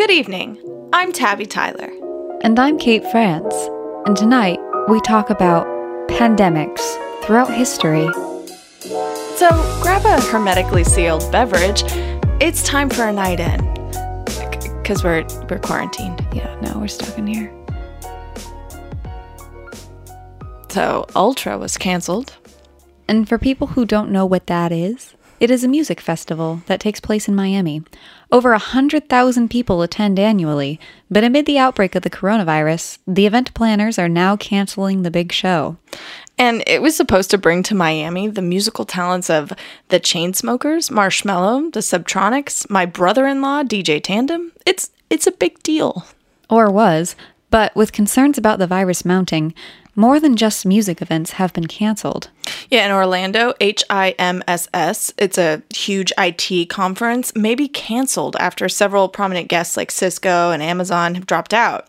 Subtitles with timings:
[0.00, 0.56] Good evening.
[0.94, 1.90] I'm Tabby Tyler.
[2.40, 3.54] And I'm Kate Frantz.
[4.06, 5.66] And tonight we talk about
[6.08, 6.80] pandemics
[7.22, 8.08] throughout history.
[9.36, 9.50] So
[9.82, 11.82] grab a hermetically sealed beverage.
[12.40, 13.60] It's time for a night in.
[14.80, 16.26] Because we're, we're quarantined.
[16.32, 17.52] Yeah, no, we're stuck in here.
[20.70, 22.38] So Ultra was canceled.
[23.06, 26.80] And for people who don't know what that is, it is a music festival that
[26.80, 27.82] takes place in Miami.
[28.30, 30.78] Over 100,000 people attend annually,
[31.10, 35.32] but amid the outbreak of the coronavirus, the event planners are now canceling the big
[35.32, 35.78] show.
[36.36, 39.52] And it was supposed to bring to Miami the musical talents of
[39.88, 44.52] the Chainsmokers, Marshmello, the Subtronics, my brother-in-law, DJ Tandem.
[44.66, 46.06] It's it's a big deal.
[46.48, 47.16] Or was,
[47.50, 49.54] but with concerns about the virus mounting,
[50.00, 52.30] more than just music events have been canceled.
[52.70, 59.48] Yeah, in Orlando, HIMSS, it's a huge IT conference, may be canceled after several prominent
[59.48, 61.86] guests like Cisco and Amazon have dropped out.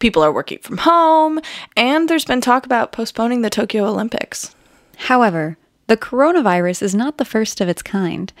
[0.00, 1.40] People are working from home,
[1.76, 4.56] and there's been talk about postponing the Tokyo Olympics.
[4.96, 8.32] However, the coronavirus is not the first of its kind.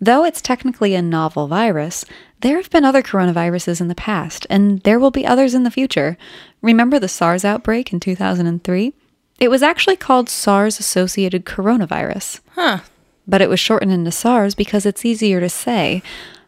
[0.00, 2.04] Though it's technically a novel virus,
[2.40, 5.70] there have been other coronaviruses in the past, and there will be others in the
[5.70, 6.16] future.
[6.62, 8.94] Remember the SARS outbreak in 2003?
[9.40, 12.40] It was actually called SARS associated coronavirus.
[12.54, 12.80] Huh.
[13.26, 16.02] But it was shortened into SARS because it's easier to say,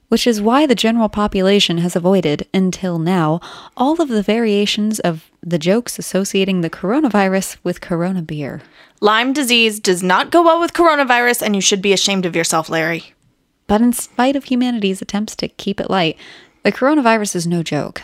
[0.09, 3.41] which is why the general population has avoided, until now,
[3.77, 8.61] all of the variations of the jokes associating the coronavirus with Corona beer.
[9.01, 12.69] Lyme disease does not go well with coronavirus, and you should be ashamed of yourself,
[12.69, 13.15] Larry.
[13.71, 16.17] But in spite of humanity's attempts to keep it light,
[16.65, 18.03] the coronavirus is no joke.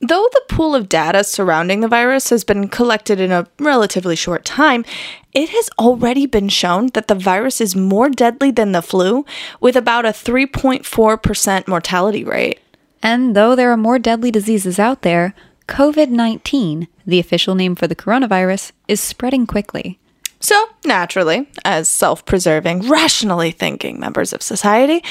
[0.00, 4.44] Though the pool of data surrounding the virus has been collected in a relatively short
[4.44, 4.84] time,
[5.32, 9.26] it has already been shown that the virus is more deadly than the flu,
[9.60, 12.60] with about a 3.4% mortality rate.
[13.02, 15.34] And though there are more deadly diseases out there,
[15.66, 19.99] COVID 19, the official name for the coronavirus, is spreading quickly.
[20.40, 25.04] So, naturally, as self preserving, rationally thinking members of society,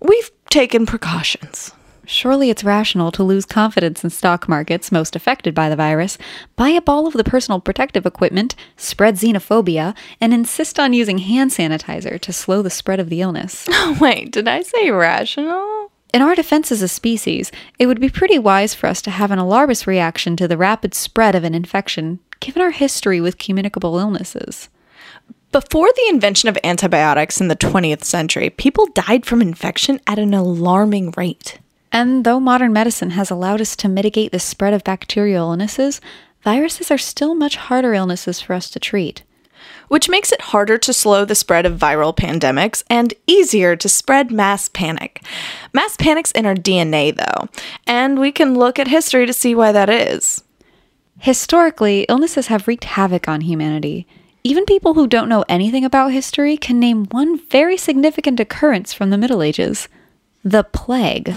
[0.00, 1.72] we've taken precautions.
[2.08, 6.16] Surely it's rational to lose confidence in stock markets most affected by the virus,
[6.54, 11.50] buy up all of the personal protective equipment, spread xenophobia, and insist on using hand
[11.50, 13.66] sanitizer to slow the spread of the illness.
[14.00, 15.90] Wait, did I say rational?
[16.14, 19.32] In our defense as a species, it would be pretty wise for us to have
[19.32, 23.98] an alarmist reaction to the rapid spread of an infection, given our history with communicable
[23.98, 24.68] illnesses.
[25.50, 30.32] Before the invention of antibiotics in the 20th century, people died from infection at an
[30.32, 31.58] alarming rate.
[31.90, 36.00] And though modern medicine has allowed us to mitigate the spread of bacterial illnesses,
[36.44, 39.24] viruses are still much harder illnesses for us to treat.
[39.88, 44.30] Which makes it harder to slow the spread of viral pandemics and easier to spread
[44.30, 45.20] mass panic.
[45.72, 47.48] Mass panic's in our DNA, though,
[47.88, 50.44] and we can look at history to see why that is.
[51.18, 54.06] Historically, illnesses have wreaked havoc on humanity.
[54.44, 59.10] Even people who don't know anything about history can name one very significant occurrence from
[59.10, 59.88] the Middle Ages
[60.44, 61.34] the plague.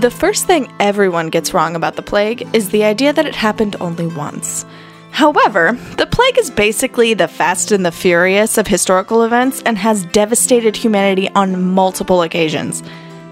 [0.00, 3.76] The first thing everyone gets wrong about the plague is the idea that it happened
[3.80, 4.64] only once.
[5.10, 10.04] However, the plague is basically the Fast and the Furious of historical events and has
[10.06, 12.82] devastated humanity on multiple occasions.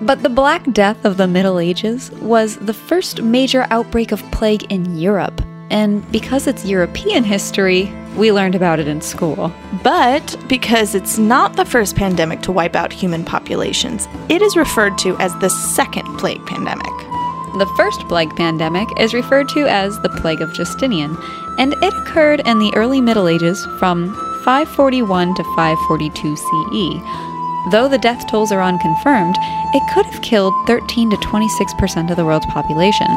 [0.01, 4.71] But the Black Death of the Middle Ages was the first major outbreak of plague
[4.71, 5.41] in Europe.
[5.71, 9.53] And because it's European history, we learned about it in school.
[9.83, 14.97] But because it's not the first pandemic to wipe out human populations, it is referred
[14.99, 17.16] to as the second plague pandemic.
[17.59, 21.17] The first plague pandemic is referred to as the Plague of Justinian,
[21.57, 27.73] and it occurred in the early Middle Ages from 541 to 542 CE.
[27.73, 29.37] Though the death tolls are unconfirmed,
[29.73, 33.09] it could have killed 13 to 26% of the world's population.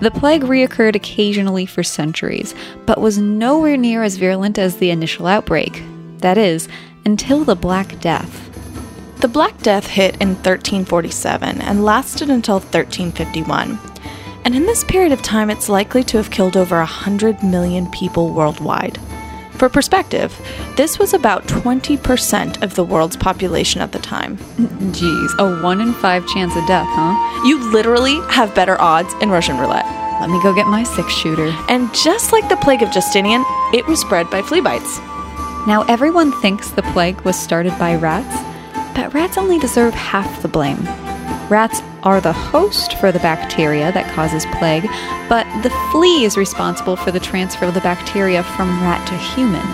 [0.00, 2.54] The plague reoccurred occasionally for centuries,
[2.86, 5.82] but was nowhere near as virulent as the initial outbreak.
[6.20, 6.66] That is,
[7.04, 8.45] until the Black Death.
[9.18, 13.78] The Black Death hit in 1347 and lasted until 1351.
[14.44, 18.34] And in this period of time, it's likely to have killed over 100 million people
[18.34, 19.00] worldwide.
[19.52, 20.38] For perspective,
[20.76, 24.36] this was about 20% of the world's population at the time.
[24.92, 27.46] Geez, a 1 in 5 chance of death, huh?
[27.46, 29.86] You literally have better odds in Russian roulette.
[30.20, 31.56] Let me go get my six shooter.
[31.70, 34.98] And just like the plague of Justinian, it was spread by flea bites.
[35.66, 38.36] Now, everyone thinks the plague was started by rats,
[38.96, 40.82] but rats only deserve half the blame.
[41.50, 44.88] Rats are the host for the bacteria that causes plague,
[45.28, 49.64] but the flea is responsible for the transfer of the bacteria from rat to human.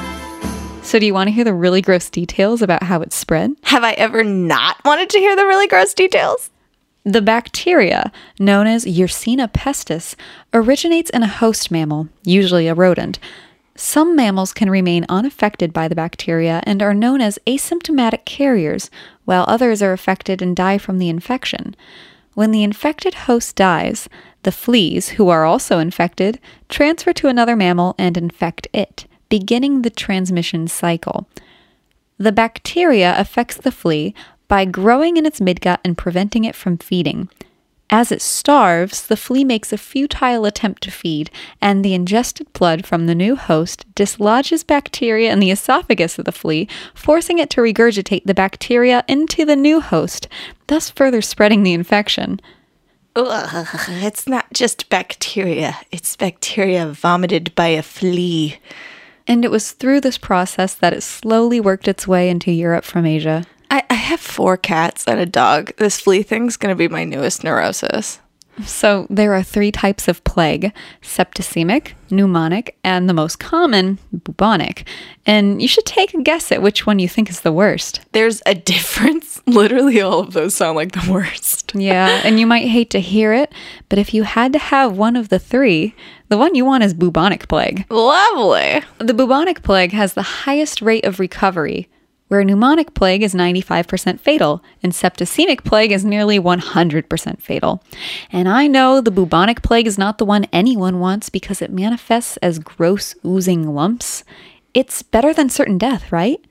[0.83, 3.53] So, do you want to hear the really gross details about how it spread?
[3.63, 6.51] Have I ever not wanted to hear the really gross details?
[7.05, 10.15] The bacteria, known as Yersinia pestis,
[10.53, 13.19] originates in a host mammal, usually a rodent.
[13.85, 18.93] Some mammals can remain unaffected by the bacteria and are known as asymptomatic carriers,
[19.25, 21.75] while others are affected and die from the infection.
[22.35, 24.09] When the infected host dies,
[24.45, 26.39] the fleas, who are also infected,
[26.69, 31.27] transfer to another mammal and infect it, beginning the transmission cycle.
[32.19, 34.15] The bacteria affects the flea
[34.47, 37.29] by growing in its midgut and preventing it from feeding.
[37.91, 41.31] As it starves, the flea makes a futile attempt to feed,
[41.61, 46.33] and the ingested blood from the new host dislodges bacteria in the esophagus of the
[46.33, 50.27] flea, forcing it to regurgitate the bacteria into the new host,
[50.69, 52.41] thus further spreading the infection.
[53.15, 58.59] Ugh, it's not just bacteria, it's bacteria vomited by a flea.
[59.27, 63.05] And it was through this process that it slowly worked its way into Europe from
[63.05, 63.45] Asia.
[63.73, 65.75] I, I have four cats and a dog.
[65.79, 68.21] This flea thing's gonna be my newest neurosis.
[68.67, 74.87] So there are three types of plague septicemic, pneumonic, and the most common, bubonic.
[75.25, 78.03] And you should take a guess at which one you think is the worst.
[78.13, 79.41] There's a difference.
[79.47, 81.73] Literally, all of those sound like the worst.
[81.75, 83.55] Yeah, and you might hate to hear it,
[83.89, 85.95] but if you had to have one of the three,
[86.29, 87.87] the one you want is bubonic plague.
[87.89, 88.83] Lovely.
[88.99, 91.89] The bubonic plague has the highest rate of recovery,
[92.33, 97.85] where pneumonic plague is 95% fatal and septicemic plague is nearly 100% fatal.
[98.31, 102.39] And I know the bubonic plague is not the one anyone wants because it manifests
[102.39, 104.25] as gross oozing lumps.
[104.73, 106.43] It's better than certain death, right?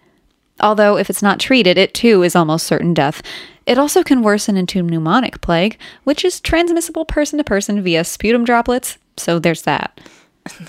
[0.60, 3.24] Although, if it's not treated, it too is almost certain death.
[3.66, 8.44] It also can worsen into pneumonic plague, which is transmissible person to person via sputum
[8.44, 10.00] droplets, so there's that.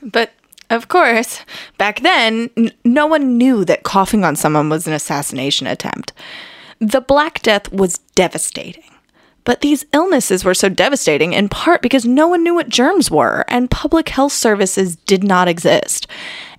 [0.00, 0.30] But
[0.70, 1.44] of course,
[1.78, 6.12] back then, n- no one knew that coughing on someone was an assassination attempt.
[6.78, 8.84] The Black Death was devastating.
[9.48, 13.46] But these illnesses were so devastating in part because no one knew what germs were
[13.48, 16.06] and public health services did not exist.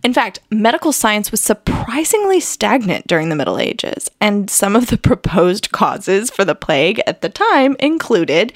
[0.03, 4.97] In fact, medical science was surprisingly stagnant during the Middle Ages, and some of the
[5.09, 8.53] proposed causes for the plague at the time included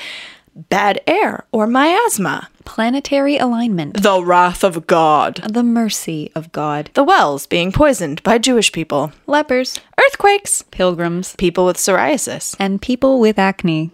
[0.55, 7.03] bad air or miasma, Planetary alignment, the wrath of God, the mercy of God, the
[7.03, 13.37] wells being poisoned by Jewish people, lepers, earthquakes, pilgrims, people with psoriasis, and people with
[13.37, 13.91] acne.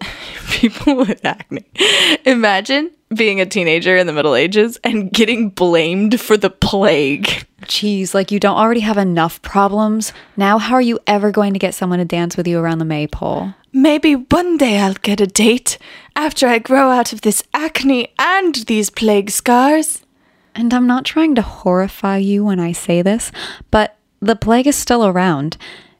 [0.50, 1.64] people with acne.
[2.24, 7.44] Imagine being a teenager in the Middle Ages and getting blamed for the plague.
[7.66, 10.12] Geez, like you don't already have enough problems.
[10.36, 12.84] Now, how are you ever going to get someone to dance with you around the
[12.84, 13.52] maypole?
[13.72, 15.78] Maybe one day I'll get a date
[16.16, 20.02] after I grow out of this acne and these plague scars.
[20.54, 23.30] And I'm not trying to horrify you when I say this,
[23.70, 25.56] but the plague is still around.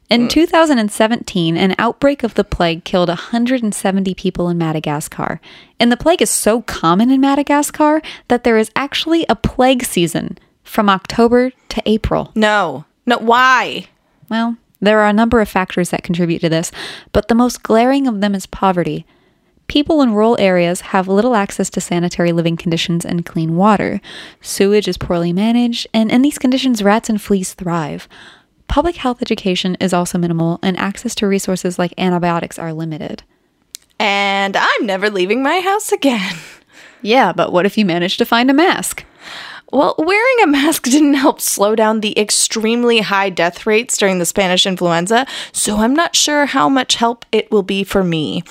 [0.09, 0.29] In mm.
[0.29, 5.39] 2017, an outbreak of the plague killed 170 people in Madagascar.
[5.79, 10.37] And the plague is so common in Madagascar that there is actually a plague season
[10.63, 12.31] from October to April.
[12.35, 12.83] No.
[13.05, 13.87] No, why?
[14.29, 16.71] Well, there are a number of factors that contribute to this,
[17.13, 19.05] but the most glaring of them is poverty.
[19.67, 24.01] People in rural areas have little access to sanitary living conditions and clean water.
[24.41, 28.09] Sewage is poorly managed, and in these conditions, rats and fleas thrive.
[28.67, 33.23] Public health education is also minimal, and access to resources like antibiotics are limited.
[33.97, 36.35] And I'm never leaving my house again.
[37.03, 39.03] Yeah, but what if you manage to find a mask?
[39.71, 44.25] Well, wearing a mask didn't help slow down the extremely high death rates during the
[44.25, 48.43] Spanish influenza, so I'm not sure how much help it will be for me.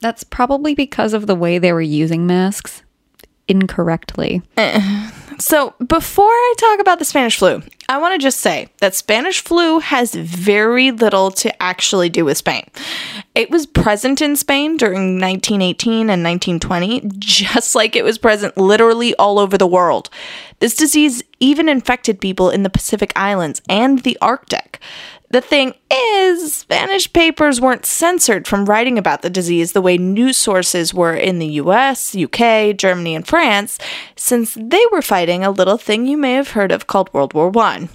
[0.00, 2.82] That's probably because of the way they were using masks
[3.48, 4.42] incorrectly.
[4.56, 5.10] Eh.
[5.40, 9.40] So, before I talk about the Spanish flu, I want to just say that Spanish
[9.42, 12.64] flu has very little to actually do with Spain.
[13.38, 19.14] It was present in Spain during 1918 and 1920, just like it was present literally
[19.14, 20.10] all over the world.
[20.58, 24.80] This disease even infected people in the Pacific Islands and the Arctic.
[25.30, 30.36] The thing is, Spanish papers weren't censored from writing about the disease the way news
[30.36, 33.78] sources were in the US, UK, Germany, and France,
[34.16, 37.56] since they were fighting a little thing you may have heard of called World War
[37.56, 37.88] I.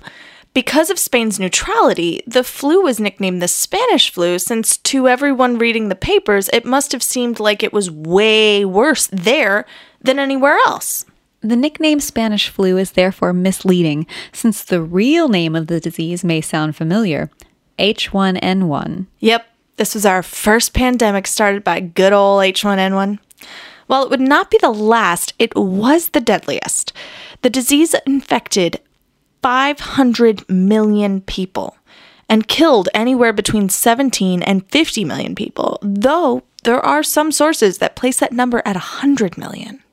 [0.54, 5.90] Because of Spain's neutrality, the flu was nicknamed the Spanish flu, since to everyone reading
[5.90, 9.66] the papers, it must have seemed like it was way worse there
[10.00, 11.06] than anywhere else.
[11.42, 16.40] The nickname Spanish flu is therefore misleading, since the real name of the disease may
[16.40, 17.32] sound familiar
[17.80, 19.08] H1N1.
[19.20, 23.18] Yep, this was our first pandemic started by good old H1N1.
[23.88, 26.94] While it would not be the last, it was the deadliest.
[27.42, 28.80] The disease infected
[29.44, 31.78] 500 million people
[32.30, 37.96] and killed anywhere between 17 and 50 million people, though there are some sources that
[37.96, 39.84] place that number at 100 million.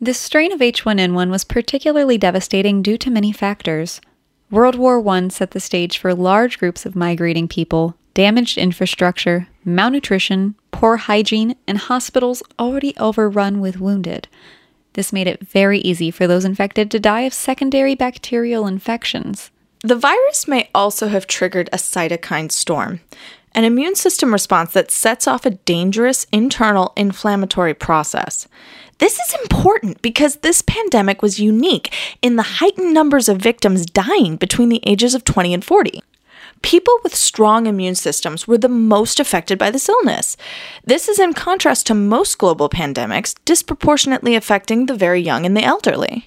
[0.00, 4.00] This strain of H1N1 was particularly devastating due to many factors.
[4.50, 10.54] World War I set the stage for large groups of migrating people, damaged infrastructure, malnutrition,
[10.70, 14.28] poor hygiene, and hospitals already overrun with wounded.
[14.96, 19.50] This made it very easy for those infected to die of secondary bacterial infections.
[19.82, 23.00] The virus may also have triggered a cytokine storm,
[23.54, 28.48] an immune system response that sets off a dangerous internal inflammatory process.
[28.96, 34.36] This is important because this pandemic was unique in the heightened numbers of victims dying
[34.36, 36.00] between the ages of 20 and 40.
[36.66, 40.36] People with strong immune systems were the most affected by this illness.
[40.84, 45.62] This is in contrast to most global pandemics, disproportionately affecting the very young and the
[45.62, 46.26] elderly.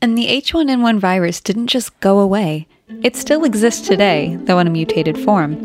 [0.00, 2.68] And the H1N1 virus didn't just go away.
[3.02, 5.60] It still exists today, though in a mutated form.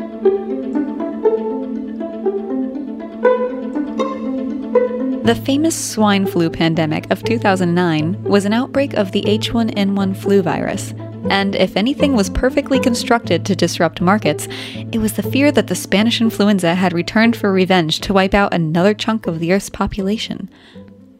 [5.22, 10.94] The famous swine flu pandemic of 2009 was an outbreak of the H1N1 flu virus.
[11.30, 14.48] And if anything was perfectly constructed to disrupt markets,
[14.92, 18.52] it was the fear that the Spanish influenza had returned for revenge to wipe out
[18.52, 20.50] another chunk of the Earth's population.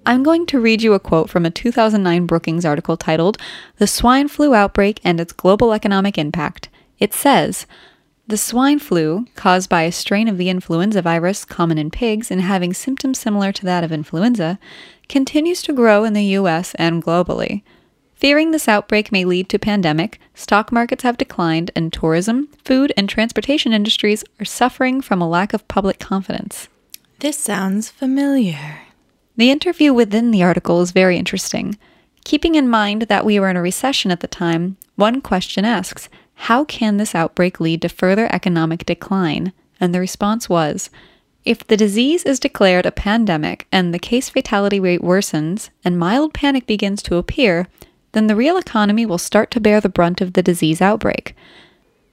[0.05, 3.39] I'm going to read you a quote from a 2009 Brookings article titled
[3.77, 6.69] The Swine Flu Outbreak and Its Global Economic Impact.
[6.99, 7.67] It says,
[8.31, 12.41] the swine flu, caused by a strain of the influenza virus common in pigs and
[12.41, 14.61] having symptoms similar to that of influenza,
[15.09, 17.63] continues to grow in the US and globally.
[18.21, 23.09] Fearing this outbreak may lead to pandemic, stock markets have declined and tourism, food, and
[23.09, 26.69] transportation industries are suffering from a lack of public confidence.
[27.21, 28.83] This sounds familiar.
[29.39, 31.79] The interview within the article is very interesting.
[32.25, 36.11] Keeping in mind that we were in a recession at the time, one question asks
[36.35, 39.55] how can this outbreak lead to further economic decline?
[39.81, 40.91] And the response was
[41.47, 46.35] if the disease is declared a pandemic and the case fatality rate worsens and mild
[46.35, 47.67] panic begins to appear,
[48.13, 51.35] then the real economy will start to bear the brunt of the disease outbreak.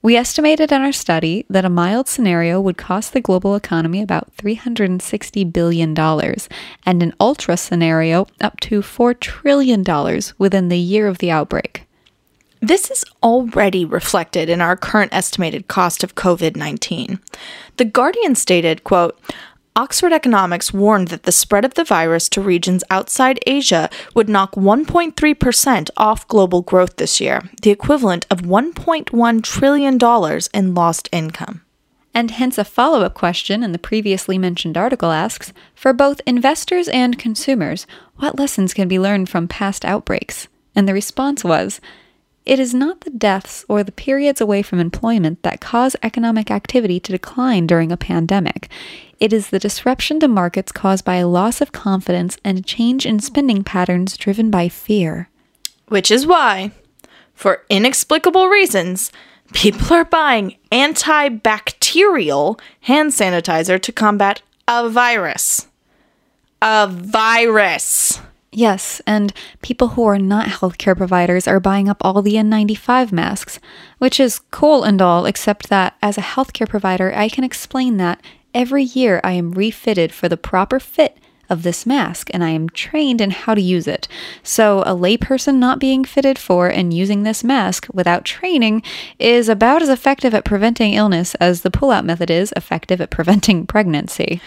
[0.02, 4.36] We estimated in our study that a mild scenario would cost the global economy about
[4.38, 9.84] $360 billion, and an ultra scenario up to $4 trillion
[10.38, 11.84] within the year of the outbreak.
[12.62, 17.20] This is already reflected in our current estimated cost of COVID-19.
[17.78, 19.20] The Guardian stated, quote,
[19.78, 24.56] Oxford Economics warned that the spread of the virus to regions outside Asia would knock
[24.56, 31.62] 1.3% off global growth this year, the equivalent of $1.1 trillion in lost income.
[32.12, 36.88] And hence, a follow up question in the previously mentioned article asks For both investors
[36.88, 40.48] and consumers, what lessons can be learned from past outbreaks?
[40.74, 41.80] And the response was
[42.48, 46.98] it is not the deaths or the periods away from employment that cause economic activity
[47.02, 48.70] to decline during a pandemic.
[49.20, 53.06] It is the disruption to markets caused by a loss of confidence and a change
[53.06, 55.30] in spending patterns driven by fear.
[55.88, 56.72] Which is why,
[57.34, 59.12] for inexplicable reasons,
[59.54, 65.68] people are buying antibacterial hand sanitizer to combat a virus.
[66.62, 68.20] A virus.
[68.52, 73.60] Yes, and people who are not healthcare providers are buying up all the N95 masks,
[74.00, 78.22] which is cool and all, except that as a healthcare provider, I can explain that
[78.58, 82.70] every year I am refitted for the proper fit of this mask and I am
[82.70, 84.08] trained in how to use it.
[84.42, 88.82] So, a layperson not being fitted for and using this mask without training
[89.20, 93.12] is about as effective at preventing illness as the pull out method is effective at
[93.12, 94.42] preventing pregnancy.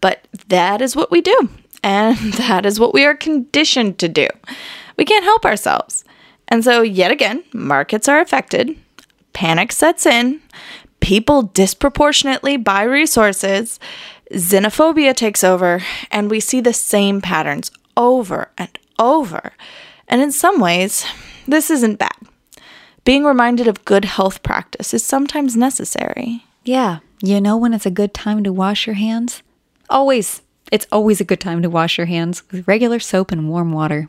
[0.00, 1.50] But that is what we do.
[1.82, 4.28] And that is what we are conditioned to do.
[4.96, 6.04] We can't help ourselves.
[6.48, 8.76] And so, yet again, markets are affected,
[9.34, 10.40] panic sets in,
[11.02, 13.78] people disproportionately buy resources,
[14.32, 19.52] xenophobia takes over, and we see the same patterns over and over.
[20.08, 21.04] And in some ways,
[21.46, 22.16] this isn't bad.
[23.04, 26.44] Being reminded of good health practice is sometimes necessary.
[26.64, 29.42] Yeah, you know when it's a good time to wash your hands?
[29.90, 30.40] Always
[30.70, 34.08] it's always a good time to wash your hands with regular soap and warm water.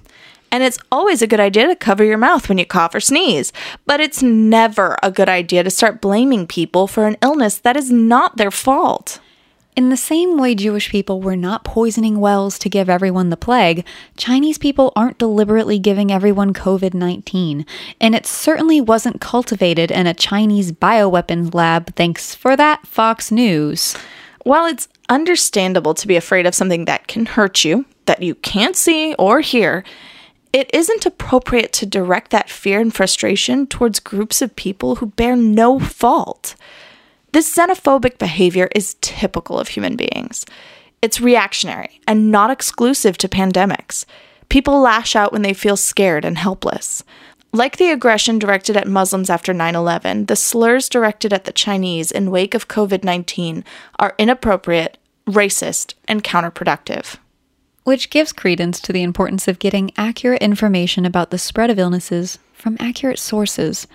[0.54, 3.52] And it's always a good idea to cover your mouth when you cough or sneeze.
[3.88, 7.92] But it's never a good idea to start blaming people for an illness that is
[7.92, 9.20] not their fault.
[9.76, 13.84] In the same way Jewish people were not poisoning wells to give everyone the plague,
[14.16, 17.66] Chinese people aren't deliberately giving everyone COVID 19.
[18.00, 23.98] And it certainly wasn't cultivated in a Chinese bioweapons lab, thanks for that, Fox News.
[24.44, 28.76] While it's understandable to be afraid of something that can hurt you, that you can't
[28.76, 29.84] see or hear,
[30.54, 35.36] it isn't appropriate to direct that fear and frustration towards groups of people who bear
[35.36, 36.56] no fault.
[37.32, 40.46] This xenophobic behavior is typical of human beings.
[41.02, 44.06] It's reactionary and not exclusive to pandemics.
[44.48, 47.04] People lash out when they feel scared and helpless.
[47.52, 52.12] Like the aggression directed at Muslims after 9 11, the slurs directed at the Chinese
[52.12, 53.64] in wake of COVID 19
[53.98, 57.18] are inappropriate, racist, and counterproductive.
[57.84, 62.40] Which gives credence to the importance of getting accurate information about the spread of illnesses
[62.54, 63.88] from accurate sources.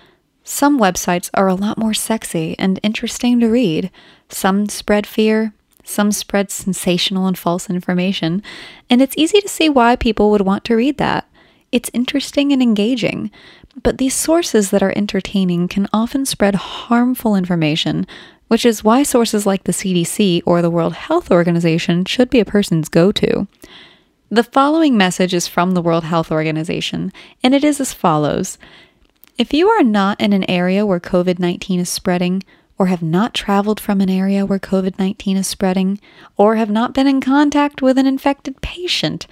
[0.43, 3.89] Some websites are a lot more sexy and interesting to read.
[4.29, 5.53] Some spread fear,
[5.83, 8.43] some spread sensational and false information,
[8.89, 11.27] and it's easy to see why people would want to read that.
[11.71, 13.31] It's interesting and engaging,
[13.81, 18.07] but these sources that are entertaining can often spread harmful information,
[18.49, 22.45] which is why sources like the CDC or the World Health Organization should be a
[22.45, 23.47] person's go to.
[24.29, 28.57] The following message is from the World Health Organization, and it is as follows
[29.37, 32.43] If you are not in an area where COVID 19 is spreading,
[32.77, 35.99] or have not traveled from an area where COVID 19 is spreading,
[36.35, 39.27] or have not been in contact with an infected patient,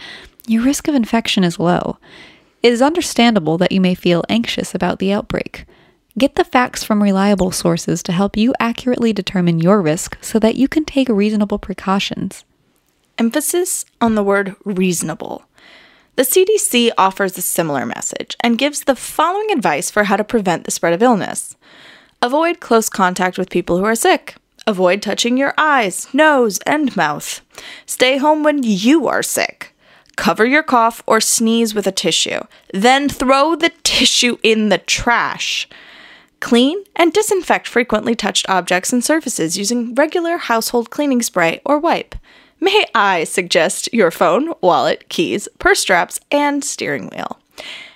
[0.45, 1.97] your risk of infection is low.
[2.61, 5.65] It is understandable that you may feel anxious about the outbreak.
[6.17, 10.55] Get the facts from reliable sources to help you accurately determine your risk so that
[10.55, 12.43] you can take reasonable precautions.
[13.19, 15.43] Emphasis on the word reasonable.
[16.15, 20.63] The CDC offers a similar message and gives the following advice for how to prevent
[20.63, 21.55] the spread of illness
[22.21, 24.35] avoid close contact with people who are sick.
[24.65, 27.41] Avoid touching your eyes, nose, and mouth.
[27.85, 29.75] Stay home when you are sick.
[30.15, 32.41] Cover your cough or sneeze with a tissue.
[32.73, 35.69] Then throw the tissue in the trash.
[36.39, 42.15] Clean and disinfect frequently touched objects and surfaces using regular household cleaning spray or wipe.
[42.59, 47.39] May I suggest your phone, wallet, keys, purse straps, and steering wheel.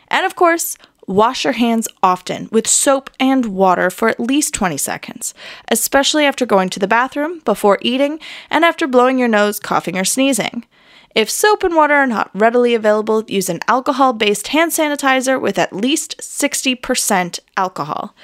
[0.08, 4.78] And of course, wash your hands often with soap and water for at least 20
[4.78, 5.34] seconds,
[5.70, 10.06] especially after going to the bathroom, before eating, and after blowing your nose, coughing, or
[10.06, 10.66] sneezing.
[11.14, 15.60] If soap and water are not readily available, use an alcohol based hand sanitizer with
[15.60, 18.16] at least 60% alcohol.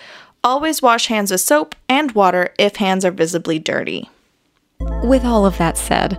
[0.43, 4.09] Always wash hands with soap and water if hands are visibly dirty.
[5.03, 6.17] With all of that said,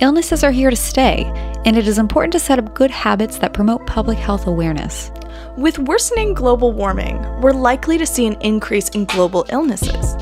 [0.00, 1.24] illnesses are here to stay,
[1.64, 5.12] and it is important to set up good habits that promote public health awareness.
[5.56, 10.16] With worsening global warming, we're likely to see an increase in global illnesses.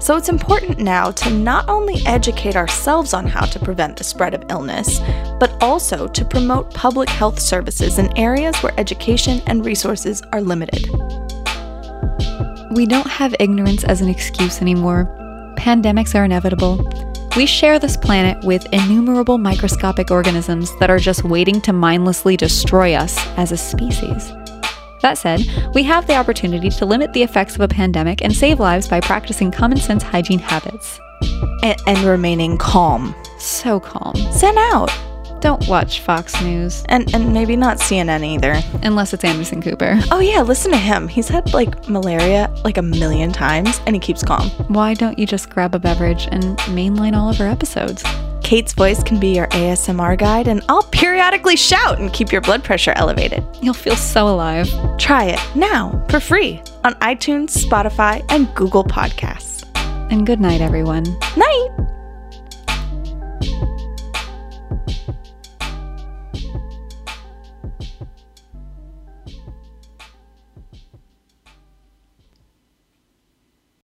[0.00, 4.32] So it's important now to not only educate ourselves on how to prevent the spread
[4.32, 5.00] of illness,
[5.40, 10.88] but also to promote public health services in areas where education and resources are limited.
[12.70, 15.06] We don't have ignorance as an excuse anymore.
[15.58, 16.88] Pandemics are inevitable.
[17.36, 22.94] We share this planet with innumerable microscopic organisms that are just waiting to mindlessly destroy
[22.94, 24.32] us as a species.
[25.02, 25.40] That said,
[25.74, 29.00] we have the opportunity to limit the effects of a pandemic and save lives by
[29.00, 31.00] practicing common sense hygiene habits.
[31.62, 33.14] And, and remaining calm.
[33.38, 34.14] So calm.
[34.32, 34.90] Zen out.
[35.40, 36.84] Don't watch Fox News.
[36.88, 38.60] And and maybe not CNN either.
[38.82, 39.98] Unless it's Anderson Cooper.
[40.10, 41.06] Oh yeah, listen to him.
[41.06, 44.48] He's had like malaria like a million times and he keeps calm.
[44.68, 48.02] Why don't you just grab a beverage and mainline all of our episodes?
[48.48, 52.64] Kate's voice can be your ASMR guide, and I'll periodically shout and keep your blood
[52.64, 53.44] pressure elevated.
[53.60, 54.70] You'll feel so alive.
[54.96, 59.66] Try it now for free on iTunes, Spotify, and Google Podcasts.
[60.10, 61.04] And good night, everyone.
[61.36, 61.87] Night!